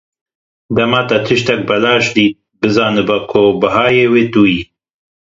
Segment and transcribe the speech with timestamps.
[0.75, 4.61] Dema te tiştekî belaş dît, bizanibe ku bihayê wê tu yî.